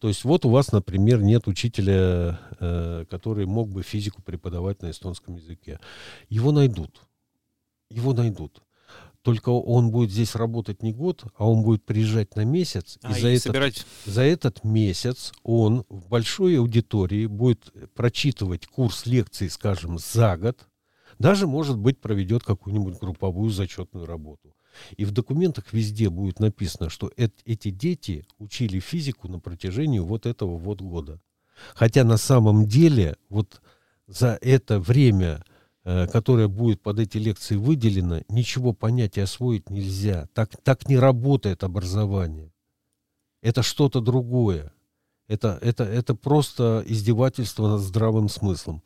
То 0.00 0.08
есть 0.08 0.24
вот 0.24 0.44
у 0.44 0.50
вас, 0.50 0.72
например, 0.72 1.22
нет 1.22 1.46
учителя, 1.46 2.40
э, 2.60 3.04
который 3.10 3.46
мог 3.46 3.70
бы 3.70 3.82
физику 3.82 4.22
преподавать 4.22 4.82
на 4.82 4.90
эстонском 4.90 5.36
языке. 5.36 5.80
Его 6.28 6.52
найдут. 6.52 7.02
Его 7.90 8.12
найдут. 8.12 8.62
Только 9.22 9.50
он 9.50 9.90
будет 9.90 10.10
здесь 10.10 10.34
работать 10.34 10.82
не 10.82 10.92
год, 10.92 11.24
а 11.36 11.48
он 11.48 11.62
будет 11.62 11.84
приезжать 11.84 12.34
на 12.36 12.44
месяц. 12.44 12.98
А, 13.02 13.10
и, 13.10 13.20
за, 13.20 13.28
и 13.28 13.32
этот, 13.32 13.42
собирать... 13.42 13.86
за 14.06 14.22
этот 14.22 14.64
месяц 14.64 15.32
он 15.42 15.84
в 15.88 16.08
большой 16.08 16.58
аудитории 16.58 17.26
будет 17.26 17.72
прочитывать 17.94 18.66
курс 18.66 19.06
лекций, 19.06 19.50
скажем, 19.50 19.98
за 19.98 20.36
год. 20.36 20.66
Даже, 21.18 21.46
может 21.46 21.76
быть, 21.76 22.00
проведет 22.00 22.44
какую-нибудь 22.44 22.98
групповую 22.98 23.50
зачетную 23.50 24.06
работу. 24.06 24.54
И 24.96 25.04
в 25.04 25.10
документах 25.10 25.72
везде 25.72 26.08
будет 26.08 26.40
написано, 26.40 26.88
что 26.90 27.10
эти 27.16 27.70
дети 27.70 28.26
учили 28.38 28.80
физику 28.80 29.28
на 29.28 29.38
протяжении 29.40 29.98
вот 29.98 30.26
этого 30.26 30.56
вот 30.56 30.80
года. 30.80 31.20
Хотя 31.74 32.04
на 32.04 32.16
самом 32.16 32.66
деле 32.66 33.16
вот 33.28 33.60
за 34.06 34.38
это 34.40 34.78
время, 34.80 35.44
э, 35.84 36.06
которое 36.06 36.48
будет 36.48 36.80
под 36.80 37.00
эти 37.00 37.18
лекции 37.18 37.56
выделено, 37.56 38.22
ничего 38.28 38.72
понять 38.72 39.18
и 39.18 39.20
освоить 39.20 39.70
нельзя. 39.70 40.28
Так, 40.34 40.50
так 40.62 40.88
не 40.88 40.96
работает 40.96 41.64
образование. 41.64 42.52
Это 43.42 43.62
что-то 43.62 44.00
другое. 44.00 44.72
Это, 45.26 45.58
это, 45.60 45.84
это 45.84 46.14
просто 46.14 46.82
издевательство 46.86 47.68
над 47.68 47.82
здравым 47.82 48.28
смыслом. 48.28 48.82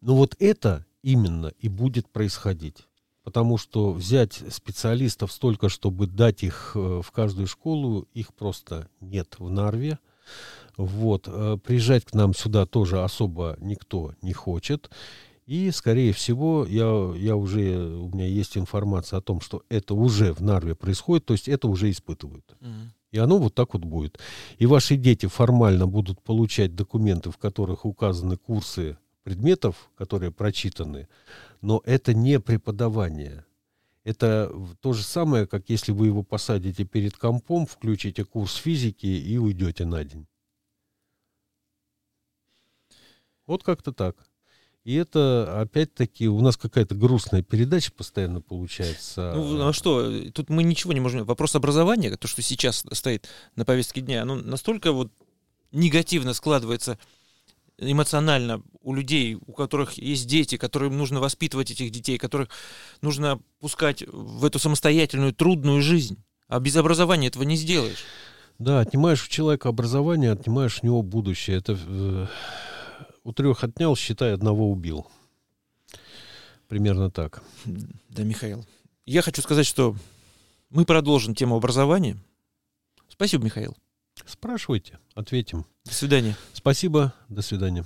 Но 0.00 0.16
вот 0.16 0.34
это 0.38 0.84
именно 1.02 1.52
и 1.58 1.68
будет 1.68 2.08
происходить 2.08 2.86
потому 3.30 3.58
что 3.58 3.92
взять 3.92 4.42
специалистов 4.50 5.30
столько, 5.30 5.68
чтобы 5.68 6.08
дать 6.08 6.42
их 6.42 6.72
э, 6.74 7.00
в 7.00 7.12
каждую 7.12 7.46
школу, 7.46 8.08
их 8.12 8.34
просто 8.34 8.88
нет 9.00 9.36
в 9.38 9.48
Нарве. 9.48 10.00
Вот. 10.76 11.28
Э, 11.28 11.56
приезжать 11.64 12.04
к 12.04 12.12
нам 12.12 12.34
сюда 12.34 12.66
тоже 12.66 13.04
особо 13.04 13.56
никто 13.60 14.14
не 14.20 14.32
хочет. 14.32 14.90
И, 15.46 15.70
скорее 15.70 16.12
всего, 16.12 16.66
я, 16.66 17.12
я 17.16 17.36
уже, 17.36 17.78
у 17.78 18.08
меня 18.08 18.26
есть 18.26 18.58
информация 18.58 19.20
о 19.20 19.22
том, 19.22 19.40
что 19.40 19.62
это 19.68 19.94
уже 19.94 20.32
в 20.32 20.40
Нарве 20.40 20.74
происходит, 20.74 21.26
то 21.26 21.34
есть 21.34 21.46
это 21.46 21.68
уже 21.68 21.88
испытывают. 21.88 22.56
Mm-hmm. 22.60 22.88
И 23.12 23.18
оно 23.18 23.38
вот 23.38 23.54
так 23.54 23.74
вот 23.74 23.84
будет. 23.84 24.18
И 24.58 24.66
ваши 24.66 24.96
дети 24.96 25.26
формально 25.26 25.86
будут 25.86 26.20
получать 26.20 26.74
документы, 26.74 27.30
в 27.30 27.38
которых 27.38 27.84
указаны 27.84 28.36
курсы 28.36 28.98
предметов, 29.22 29.88
которые 29.96 30.32
прочитаны, 30.32 31.06
но 31.60 31.82
это 31.84 32.14
не 32.14 32.40
преподавание. 32.40 33.44
Это 34.02 34.52
то 34.80 34.92
же 34.92 35.02
самое, 35.02 35.46
как 35.46 35.68
если 35.68 35.92
вы 35.92 36.06
его 36.06 36.22
посадите 36.22 36.84
перед 36.84 37.16
компом, 37.16 37.66
включите 37.66 38.24
курс 38.24 38.56
физики 38.56 39.06
и 39.06 39.36
уйдете 39.36 39.84
на 39.84 40.04
день. 40.04 40.26
Вот 43.46 43.62
как-то 43.62 43.92
так. 43.92 44.16
И 44.84 44.94
это, 44.94 45.60
опять-таки, 45.60 46.28
у 46.28 46.40
нас 46.40 46.56
какая-то 46.56 46.94
грустная 46.94 47.42
передача 47.42 47.92
постоянно 47.92 48.40
получается. 48.40 49.34
Ну, 49.36 49.68
а 49.68 49.72
что? 49.74 50.30
Тут 50.30 50.48
мы 50.48 50.62
ничего 50.62 50.94
не 50.94 51.00
можем... 51.00 51.24
Вопрос 51.24 51.54
образования, 51.54 52.16
то, 52.16 52.26
что 52.26 52.40
сейчас 52.40 52.86
стоит 52.92 53.28
на 53.56 53.66
повестке 53.66 54.00
дня, 54.00 54.22
оно 54.22 54.36
настолько 54.36 54.92
вот 54.92 55.12
негативно 55.70 56.32
складывается 56.32 56.98
эмоционально 57.80 58.62
у 58.82 58.94
людей, 58.94 59.36
у 59.46 59.52
которых 59.52 59.94
есть 59.94 60.26
дети, 60.26 60.56
которым 60.56 60.96
нужно 60.96 61.20
воспитывать 61.20 61.70
этих 61.70 61.90
детей, 61.90 62.18
которых 62.18 62.48
нужно 63.00 63.40
пускать 63.58 64.04
в 64.06 64.44
эту 64.44 64.58
самостоятельную 64.58 65.34
трудную 65.34 65.80
жизнь. 65.82 66.22
А 66.46 66.60
без 66.60 66.76
образования 66.76 67.28
этого 67.28 67.44
не 67.44 67.56
сделаешь. 67.56 68.04
Да, 68.58 68.80
отнимаешь 68.80 69.24
у 69.24 69.28
человека 69.28 69.68
образование, 69.68 70.32
отнимаешь 70.32 70.80
у 70.82 70.86
него 70.86 71.02
будущее. 71.02 71.56
Это 71.56 71.78
э, 71.86 72.26
у 73.24 73.32
трех 73.32 73.64
отнял, 73.64 73.96
считай, 73.96 74.34
одного 74.34 74.70
убил. 74.70 75.06
Примерно 76.68 77.10
так. 77.10 77.42
Да, 77.64 78.22
Михаил. 78.22 78.66
Я 79.06 79.22
хочу 79.22 79.40
сказать, 79.42 79.66
что 79.66 79.96
мы 80.68 80.84
продолжим 80.84 81.34
тему 81.34 81.56
образования. 81.56 82.16
Спасибо, 83.08 83.44
Михаил. 83.44 83.76
Спрашивайте, 84.26 84.98
ответим. 85.14 85.66
До 85.84 85.94
свидания. 85.94 86.36
Спасибо, 86.52 87.14
до 87.28 87.42
свидания. 87.42 87.84